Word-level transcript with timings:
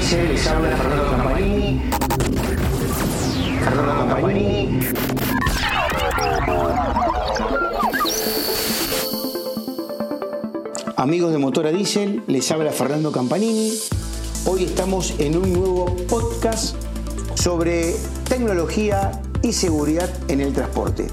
Les 0.00 0.46
habla 0.46 0.76
Fernando 0.76 1.10
Campanini. 1.10 1.80
Fernando 3.62 3.92
Campanini. 3.98 4.80
Amigos 10.96 11.32
de 11.32 11.38
Motora 11.38 11.70
Diesel, 11.70 12.22
les 12.28 12.50
habla 12.50 12.72
Fernando 12.72 13.12
Campanini. 13.12 13.74
Hoy 14.46 14.64
estamos 14.64 15.12
en 15.18 15.36
un 15.36 15.52
nuevo 15.52 15.94
podcast 16.08 16.74
sobre 17.34 17.94
tecnología 18.26 19.12
y 19.42 19.52
seguridad 19.52 20.08
en 20.28 20.40
el 20.40 20.54
transporte. 20.54 21.08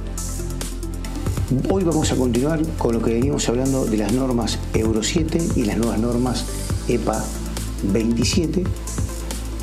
Hoy 1.70 1.84
vamos 1.84 2.10
a 2.14 2.16
continuar 2.16 2.62
con 2.78 2.94
lo 2.94 3.02
que 3.02 3.14
venimos 3.14 3.50
hablando 3.50 3.86
de 3.86 3.98
las 3.98 4.14
normas 4.14 4.58
Euro 4.74 5.04
7 5.04 5.40
y 5.58 5.66
las 5.66 5.78
nuevas 5.78 6.00
normas 6.00 6.46
EPA 6.88 7.22
27 7.84 8.64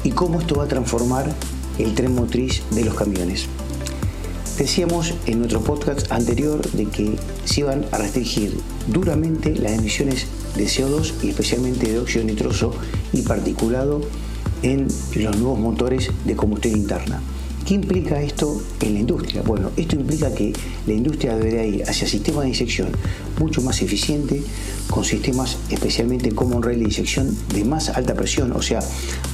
y 0.04 0.10
cómo 0.10 0.40
esto 0.40 0.56
va 0.56 0.64
a 0.64 0.68
transformar 0.68 1.34
el 1.78 1.94
tren 1.94 2.14
motriz 2.14 2.62
de 2.70 2.84
los 2.84 2.94
camiones. 2.94 3.46
Decíamos 4.58 5.14
en 5.26 5.38
nuestro 5.38 5.60
podcast 5.62 6.12
anterior 6.12 6.62
de 6.72 6.86
que 6.86 7.16
se 7.44 7.60
iban 7.60 7.86
a 7.90 7.98
restringir 7.98 8.60
duramente 8.86 9.54
las 9.56 9.72
emisiones 9.72 10.26
de 10.54 10.64
CO2 10.66 11.12
y 11.22 11.30
especialmente 11.30 11.90
de 11.90 11.98
óxido 11.98 12.24
nitroso 12.24 12.72
y 13.12 13.22
particulado 13.22 14.00
en 14.62 14.86
los 15.16 15.36
nuevos 15.36 15.58
motores 15.58 16.10
de 16.24 16.36
combustión 16.36 16.76
interna. 16.76 17.20
¿Qué 17.64 17.72
implica 17.72 18.20
esto 18.20 18.60
en 18.80 18.92
la 18.92 19.00
industria? 19.00 19.40
Bueno, 19.40 19.70
esto 19.74 19.96
implica 19.96 20.34
que 20.34 20.52
la 20.86 20.92
industria 20.92 21.34
debería 21.34 21.64
ir 21.64 21.82
hacia 21.88 22.06
sistemas 22.06 22.42
de 22.42 22.48
inyección 22.50 22.88
mucho 23.38 23.62
más 23.62 23.80
eficiente, 23.80 24.42
con 24.90 25.02
sistemas 25.02 25.56
especialmente 25.70 26.30
Common 26.32 26.62
Rail 26.62 26.80
de 26.80 26.84
inyección 26.84 27.34
de 27.54 27.64
más 27.64 27.88
alta 27.88 28.12
presión, 28.12 28.52
o 28.52 28.60
sea, 28.60 28.80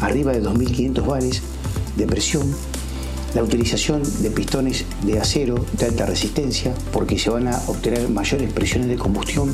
arriba 0.01 0.31
de 0.33 0.45
2.500 0.45 1.05
bares 1.05 1.43
de 1.97 2.07
presión, 2.07 2.47
la 3.35 3.43
utilización 3.43 4.03
de 4.23 4.31
pistones 4.31 4.85
de 5.05 5.19
acero 5.19 5.67
de 5.77 5.87
alta 5.87 6.07
resistencia, 6.07 6.73
porque 6.93 7.19
se 7.19 7.31
van 7.31 7.49
a 7.49 7.61
obtener 7.67 8.09
mayores 8.11 8.53
presiones 8.53 8.89
de 8.89 8.97
combustión 8.97 9.53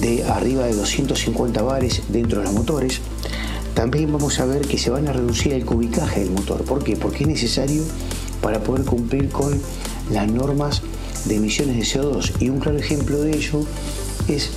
de 0.00 0.24
arriba 0.24 0.64
de 0.66 0.74
250 0.74 1.62
bares 1.62 2.02
dentro 2.08 2.40
de 2.40 2.46
los 2.46 2.54
motores, 2.54 3.00
también 3.74 4.12
vamos 4.12 4.38
a 4.40 4.44
ver 4.44 4.62
que 4.62 4.78
se 4.78 4.90
van 4.90 5.08
a 5.08 5.12
reducir 5.12 5.52
el 5.52 5.64
cubicaje 5.64 6.20
del 6.20 6.30
motor. 6.30 6.64
¿Por 6.64 6.84
qué? 6.84 6.96
Porque 6.96 7.24
es 7.24 7.28
necesario 7.28 7.82
para 8.40 8.62
poder 8.62 8.84
cumplir 8.84 9.28
con 9.28 9.58
las 10.10 10.30
normas 10.30 10.82
de 11.24 11.36
emisiones 11.36 11.76
de 11.76 11.82
CO2. 11.82 12.32
Y 12.40 12.48
un 12.50 12.58
claro 12.58 12.78
ejemplo 12.78 13.20
de 13.20 13.36
ello 13.36 13.64
es, 14.28 14.50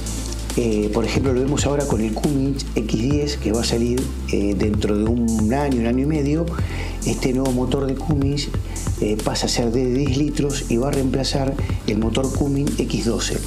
eh, 0.57 0.89
por 0.94 1.05
ejemplo, 1.05 1.33
lo 1.33 1.41
vemos 1.41 1.66
ahora 1.66 1.85
con 1.85 2.02
el 2.02 2.13
Cummins 2.13 2.66
X10 2.75 3.38
que 3.38 3.52
va 3.52 3.61
a 3.61 3.66
salir 3.66 4.02
eh, 4.31 4.55
dentro 4.57 4.97
de 4.97 5.05
un 5.05 5.53
año, 5.53 5.79
un 5.79 5.88
año 5.88 6.03
y 6.03 6.07
medio. 6.07 6.45
Este 7.05 7.33
nuevo 7.33 7.52
motor 7.52 7.85
de 7.85 7.95
Cummins 7.95 8.50
eh, 9.00 9.17
pasa 9.23 9.45
a 9.45 9.50
ser 9.50 9.72
de 9.72 9.94
10 9.94 10.17
litros 10.17 10.66
y 10.69 10.77
va 10.77 10.89
a 10.89 10.91
reemplazar 10.91 11.53
el 11.88 11.97
motor 12.00 12.31
Cummins 12.33 12.77
X12. 12.77 13.38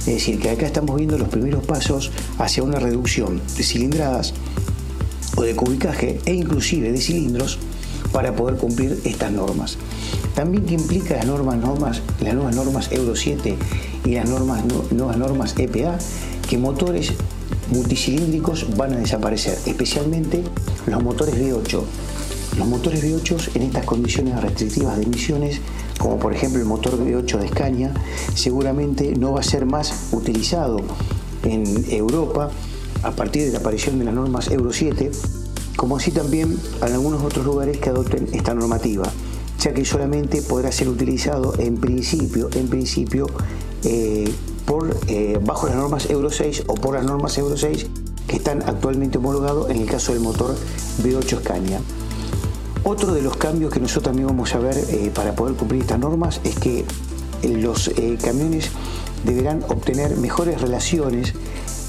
Es 0.00 0.14
decir, 0.14 0.38
que 0.38 0.50
acá 0.50 0.66
estamos 0.66 0.96
viendo 0.96 1.18
los 1.18 1.28
primeros 1.28 1.64
pasos 1.64 2.10
hacia 2.38 2.62
una 2.62 2.78
reducción 2.78 3.42
de 3.56 3.62
cilindradas 3.62 4.32
o 5.38 5.42
de 5.42 5.54
cubicaje 5.54 6.18
e 6.26 6.34
inclusive 6.34 6.90
de 6.90 6.98
cilindros 6.98 7.58
para 8.12 8.34
poder 8.34 8.56
cumplir 8.56 8.98
estas 9.04 9.30
normas. 9.30 9.78
También 10.34 10.64
que 10.66 10.74
implica 10.74 11.14
las 11.14 11.26
normas, 11.26 11.58
normas, 11.58 12.02
las 12.20 12.34
nuevas 12.34 12.56
normas 12.56 12.90
Euro 12.90 13.14
7 13.14 13.56
y 14.04 14.14
las 14.14 14.28
normas, 14.28 14.64
nuevas 14.90 15.16
normas 15.16 15.54
EPA, 15.56 15.98
que 16.48 16.58
motores 16.58 17.12
multicilíndricos 17.70 18.76
van 18.76 18.94
a 18.94 18.98
desaparecer, 18.98 19.56
especialmente 19.66 20.42
los 20.86 21.02
motores 21.02 21.36
V8. 21.36 21.82
Los 22.56 22.66
motores 22.66 23.04
V8 23.04 23.50
en 23.54 23.62
estas 23.62 23.84
condiciones 23.84 24.40
restrictivas 24.40 24.96
de 24.96 25.04
emisiones, 25.04 25.60
como 25.98 26.18
por 26.18 26.34
ejemplo 26.34 26.58
el 26.58 26.66
motor 26.66 26.98
V8 26.98 27.38
de 27.38 27.48
Scania, 27.48 27.94
seguramente 28.34 29.14
no 29.14 29.32
va 29.34 29.40
a 29.40 29.44
ser 29.44 29.66
más 29.66 30.08
utilizado 30.10 30.80
en 31.44 31.84
Europa 31.90 32.50
a 33.02 33.12
partir 33.12 33.46
de 33.46 33.52
la 33.52 33.58
aparición 33.58 33.98
de 33.98 34.04
las 34.04 34.14
normas 34.14 34.50
Euro 34.50 34.72
7, 34.72 35.10
como 35.76 35.96
así 35.96 36.10
también 36.10 36.58
en 36.84 36.92
algunos 36.92 37.22
otros 37.22 37.44
lugares 37.44 37.78
que 37.78 37.90
adopten 37.90 38.28
esta 38.32 38.54
normativa, 38.54 39.04
ya 39.60 39.72
que 39.72 39.84
solamente 39.84 40.42
podrá 40.42 40.72
ser 40.72 40.88
utilizado 40.88 41.54
en 41.58 41.76
principio, 41.76 42.48
en 42.54 42.68
principio 42.68 43.26
eh, 43.84 44.32
por, 44.66 44.96
eh, 45.06 45.38
bajo 45.42 45.66
las 45.66 45.76
normas 45.76 46.10
Euro 46.10 46.30
6 46.30 46.64
o 46.66 46.74
por 46.74 46.94
las 46.94 47.04
normas 47.04 47.38
Euro 47.38 47.56
6 47.56 47.86
que 48.26 48.36
están 48.36 48.62
actualmente 48.62 49.18
homologados 49.18 49.70
en 49.70 49.78
el 49.78 49.88
caso 49.88 50.12
del 50.12 50.20
motor 50.20 50.54
V8 51.02 51.40
Scania. 51.40 51.80
Otro 52.84 53.14
de 53.14 53.22
los 53.22 53.36
cambios 53.36 53.72
que 53.72 53.80
nosotros 53.80 54.04
también 54.04 54.26
vamos 54.26 54.54
a 54.54 54.58
ver 54.58 54.76
eh, 54.76 55.10
para 55.14 55.34
poder 55.34 55.54
cumplir 55.54 55.82
estas 55.82 55.98
normas 55.98 56.40
es 56.44 56.56
que 56.58 56.84
los 57.42 57.90
camiones 58.22 58.70
deberán 59.24 59.62
obtener 59.68 60.16
mejores 60.16 60.60
relaciones 60.60 61.34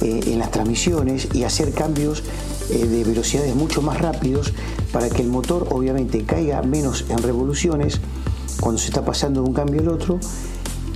eh, 0.01 0.21
en 0.27 0.39
las 0.39 0.51
transmisiones 0.51 1.27
y 1.33 1.43
hacer 1.43 1.71
cambios 1.71 2.23
eh, 2.69 2.85
de 2.85 3.03
velocidades 3.03 3.55
mucho 3.55 3.81
más 3.81 3.99
rápidos 3.99 4.53
para 4.91 5.09
que 5.09 5.21
el 5.21 5.27
motor 5.27 5.67
obviamente 5.71 6.23
caiga 6.23 6.61
menos 6.61 7.05
en 7.09 7.17
revoluciones 7.19 7.99
cuando 8.61 8.79
se 8.79 8.87
está 8.87 9.03
pasando 9.03 9.41
de 9.41 9.47
un 9.49 9.53
cambio 9.53 9.81
al 9.81 9.89
otro, 9.89 10.19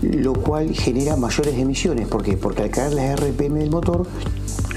lo 0.01 0.33
cual 0.33 0.73
genera 0.73 1.15
mayores 1.15 1.57
emisiones. 1.57 2.07
¿Por 2.07 2.23
qué? 2.23 2.37
Porque 2.37 2.63
al 2.63 2.69
caer 2.69 2.93
las 2.93 3.19
RPM 3.19 3.59
del 3.59 3.71
motor, 3.71 4.05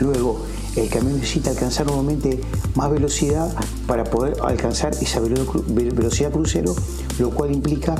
luego 0.00 0.40
el 0.76 0.88
camión 0.88 1.16
necesita 1.16 1.50
alcanzar 1.50 1.86
nuevamente 1.86 2.40
más 2.74 2.90
velocidad 2.90 3.54
para 3.86 4.04
poder 4.04 4.36
alcanzar 4.42 4.92
esa 5.00 5.20
velocidad 5.20 6.30
crucero, 6.30 6.74
lo 7.18 7.30
cual 7.30 7.52
implica 7.52 7.94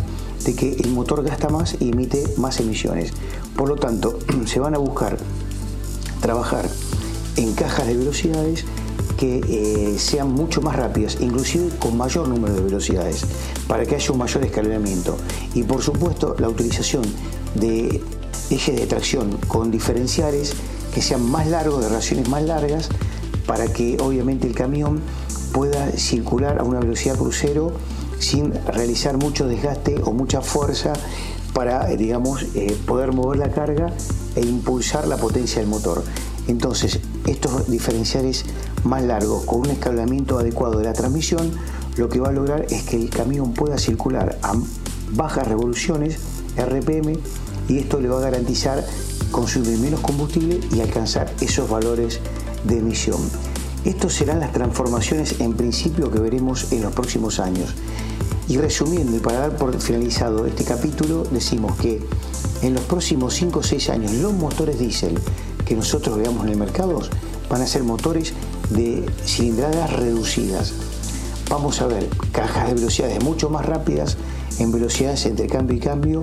de 0.45 0.55
que 0.55 0.75
el 0.75 0.91
motor 0.91 1.25
gasta 1.25 1.49
más 1.49 1.77
y 1.81 1.91
emite 1.91 2.23
más 2.37 2.61
emisiones. 2.61 3.13
Por 3.57 3.69
lo 3.69 3.77
tanto, 3.77 4.19
se 4.47 4.61
van 4.61 4.75
a 4.75 4.79
buscar 4.79 5.17
trabajar 6.21 6.69
en 7.37 7.55
cajas 7.55 7.87
de 7.87 7.97
velocidades 7.97 8.65
que 9.17 9.41
eh, 9.49 9.99
sean 9.99 10.33
mucho 10.33 10.61
más 10.61 10.77
rápidas, 10.77 11.19
inclusive 11.21 11.71
con 11.79 11.97
mayor 11.97 12.29
número 12.29 12.55
de 12.55 12.63
velocidades, 12.63 13.25
para 13.67 13.87
que 13.87 13.97
haya 13.97 14.13
un 14.13 14.19
mayor 14.19 14.45
escalonamiento. 14.45 15.17
Y 15.55 15.63
por 15.63 15.83
supuesto 15.83 16.37
la 16.39 16.49
utilización 16.49 17.03
de 17.55 18.03
ejes 18.51 18.77
de 18.77 18.87
tracción 18.87 19.39
con 19.49 19.71
diferenciales 19.71 20.55
que 20.95 21.03
sean 21.03 21.29
más 21.31 21.47
largos, 21.47 21.83
de 21.83 21.89
raciones 21.89 22.29
más 22.29 22.43
largas, 22.43 22.89
para 23.47 23.67
que 23.69 23.97
obviamente 24.01 24.47
el 24.47 24.55
camión 24.55 25.01
pueda 25.53 25.91
circular 25.93 26.59
a 26.59 26.65
una 26.65 26.81
velocidad 26.81 27.17
crucero 27.17 27.73
sin 28.19 28.53
realizar 28.67 29.17
mucho 29.17 29.47
desgaste 29.47 30.01
o 30.05 30.13
mucha 30.13 30.41
fuerza 30.41 30.93
para, 31.53 31.91
eh, 31.91 31.97
digamos, 31.97 32.45
eh, 32.55 32.77
poder 32.87 33.13
mover 33.13 33.39
la 33.39 33.51
carga 33.51 33.93
e 34.37 34.41
impulsar 34.41 35.09
la 35.09 35.17
potencia 35.17 35.61
del 35.61 35.69
motor. 35.69 36.05
Entonces, 36.47 37.01
estos 37.27 37.69
diferenciales 37.69 38.45
más 38.85 39.03
largos 39.03 39.45
con 39.45 39.61
un 39.61 39.71
escalamiento 39.71 40.39
adecuado 40.39 40.79
de 40.79 40.85
la 40.85 40.93
transmisión, 40.93 41.51
lo 41.97 42.09
que 42.09 42.21
va 42.21 42.29
a 42.29 42.33
lograr 42.33 42.67
es 42.71 42.85
que 42.85 42.97
el 42.97 43.11
camión 43.11 43.53
pueda 43.53 43.79
circular 43.79 44.39
a 44.43 44.55
bajas 45.13 45.49
revoluciones, 45.49 46.19
RPM, 46.57 47.19
y 47.69 47.79
esto 47.79 48.01
le 48.01 48.09
va 48.09 48.19
a 48.19 48.23
garantizar 48.23 48.85
consumir 49.31 49.79
menos 49.79 50.01
combustible 50.01 50.61
y 50.73 50.81
alcanzar 50.81 51.33
esos 51.41 51.69
valores 51.69 52.21
de 52.65 52.79
emisión. 52.79 53.21
Estas 53.85 54.15
serán 54.15 54.41
las 54.41 54.53
transformaciones 54.53 55.41
en 55.41 55.55
principio 55.55 56.11
que 56.11 56.19
veremos 56.19 56.73
en 56.73 56.83
los 56.83 56.93
próximos 56.93 57.41
años. 57.41 57.75
Y 58.49 58.59
resumiendo 58.59 59.17
y 59.17 59.21
para 59.21 59.41
dar 59.41 59.57
por 59.57 59.79
finalizado 59.81 60.47
este 60.47 60.65
capítulo, 60.65 61.25
decimos 61.25 61.77
que 61.77 62.01
en 62.63 62.75
los 62.75 62.85
próximos 62.85 63.35
5 63.35 63.59
o 63.59 63.63
6 63.63 63.91
años 63.91 64.13
los 64.13 64.33
motores 64.33 64.79
diésel 64.79 65.19
que 65.65 65.75
nosotros 65.75 66.17
veamos 66.17 66.45
en 66.45 66.53
el 66.53 66.57
mercado 66.57 67.01
van 67.51 67.63
a 67.63 67.67
ser 67.67 67.83
motores 67.83 68.33
de 68.71 69.05
cilindradas 69.25 69.93
reducidas. 69.95 70.73
Vamos 71.51 71.81
a 71.81 71.87
ver 71.87 72.09
cajas 72.33 72.69
de 72.69 72.75
velocidades 72.75 73.23
mucho 73.23 73.51
más 73.51 73.67
rápidas, 73.67 74.17
en 74.59 74.73
velocidades 74.73 75.27
entre 75.27 75.49
cambio 75.49 75.77
y 75.77 75.81
cambio, 75.81 76.23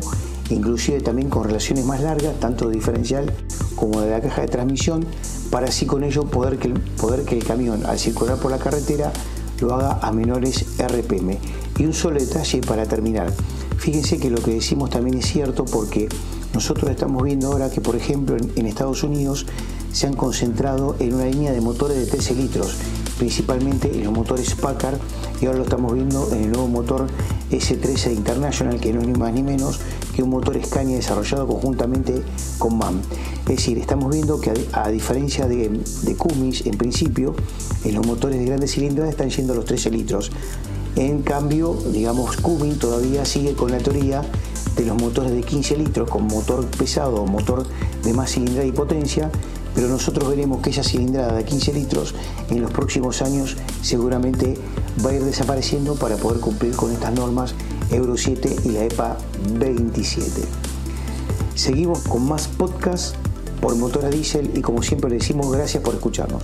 inclusive 0.50 1.02
también 1.02 1.30
con 1.30 1.44
relaciones 1.44 1.86
más 1.86 2.02
largas, 2.02 2.40
tanto 2.40 2.70
diferencial 2.70 3.34
como 3.76 4.02
de 4.02 4.12
la 4.12 4.22
caja 4.22 4.42
de 4.42 4.48
transmisión, 4.48 5.06
para 5.50 5.68
así 5.68 5.86
con 5.86 6.04
ello 6.04 6.24
poder 6.24 6.58
que, 6.58 6.70
poder 6.70 7.24
que 7.24 7.38
el 7.38 7.44
camión 7.44 7.86
al 7.86 8.00
circular 8.00 8.38
por 8.38 8.52
la 8.52 8.60
carretera 8.60 9.12
lo 9.60 9.74
haga 9.74 10.00
a 10.02 10.12
menores 10.12 10.66
RPM. 10.78 11.38
Y 11.78 11.86
un 11.86 11.94
solo 11.94 12.20
detalle 12.20 12.62
para 12.62 12.86
terminar. 12.86 13.34
Fíjense 13.78 14.18
que 14.18 14.30
lo 14.30 14.42
que 14.42 14.52
decimos 14.52 14.90
también 14.90 15.18
es 15.18 15.26
cierto 15.26 15.66
porque 15.66 16.08
nosotros 16.54 16.90
estamos 16.92 17.24
viendo 17.24 17.52
ahora 17.52 17.70
que, 17.70 17.82
por 17.82 17.96
ejemplo, 17.96 18.38
en, 18.38 18.66
Estados 18.66 19.04
Unidos 19.04 19.46
se 19.92 20.08
han 20.08 20.14
concentrado 20.14 20.96
en 21.00 21.16
una 21.16 21.26
línea 21.26 21.52
de 21.52 21.62
motores 21.62 21.98
de 21.98 22.06
13 22.06 22.36
litros 22.36 22.76
principalmente 23.18 23.94
en 23.94 24.04
los 24.04 24.14
motores 24.14 24.56
Packard 24.56 24.98
y 25.42 25.46
ahora 25.46 25.60
lo 25.60 25.64
estamos 25.64 25.94
viendo 25.94 26.30
en 26.32 26.46
el 26.46 26.52
nuevo 26.52 26.68
motor 26.68 27.08
S13 27.52 28.14
International 28.14 28.80
que 28.80 28.92
no 28.92 29.02
es 29.02 29.08
ni 29.08 29.14
más 29.14 29.34
ni 29.34 29.44
menos 29.44 29.80
que 30.16 30.24
un 30.24 30.30
motor 30.30 30.60
Scania 30.64 30.96
desarrollado 30.96 31.48
conjuntamente 31.48 32.24
con 32.58 32.78
MAN. 32.78 33.02
Es 33.42 33.58
decir, 33.58 33.78
estamos 33.78 34.12
viendo 34.12 34.40
que 34.40 34.54
a, 34.72 34.90
diferencia 34.90 35.48
de, 35.48 35.70
de 35.70 36.16
Cummins 36.16 36.66
en 36.66 36.78
principio, 36.78 37.36
en 37.84 37.96
los 37.96 38.06
motores 38.06 38.40
de 38.40 38.46
grandes 38.46 38.74
cilindradas 38.74 39.12
están 39.12 39.30
yendo 39.30 39.56
los 39.56 39.66
13 39.66 39.92
litros. 39.92 40.32
En 40.96 41.22
cambio, 41.22 41.76
digamos, 41.92 42.38
Cummins 42.38 42.80
todavía 42.80 43.26
sigue 43.26 43.54
con 43.54 43.72
la 43.72 43.80
teoría 43.80 44.22
de 44.76 44.86
los 44.86 45.02
motores 45.02 45.32
de 45.32 45.42
15 45.42 45.78
litros 45.78 46.10
con 46.10 46.26
motor 46.28 46.66
pesado 46.66 47.22
o 47.22 47.26
motor 47.26 47.66
de 48.04 48.14
más 48.14 48.32
cilindrada 48.32 48.66
y 48.66 48.72
potencia 48.72 49.32
pero 49.76 49.88
nosotros 49.88 50.30
veremos 50.30 50.62
que 50.62 50.70
esa 50.70 50.84
cilindrada 50.84 51.34
de 51.34 51.46
15 51.46 51.74
litros 51.74 52.14
en 52.50 52.62
los 52.62 52.72
próximos 52.72 53.22
años 53.22 53.58
seguramente 53.82 54.58
va 55.04 55.10
a 55.10 55.14
ir 55.14 55.24
desapareciendo 55.24 55.96
para 55.96 56.18
poder 56.18 56.40
cumplir 56.40 56.76
con 56.76 56.92
estas 56.92 57.14
normas 57.14 57.56
Euro 57.92 58.18
7 58.18 58.56
y 58.66 58.70
la 58.70 58.84
EPA 58.84 59.18
27. 59.58 60.42
Seguimos 61.56 62.00
con 62.00 62.28
más 62.28 62.48
podcasts 62.48 63.16
por 63.62 63.76
motor 63.76 64.06
a 64.06 64.10
diésel 64.10 64.52
y 64.56 64.62
como 64.62 64.84
siempre 64.84 65.10
le 65.10 65.18
decimos 65.18 65.52
gracias 65.52 65.82
por 65.84 65.96
escucharnos. 65.96 66.44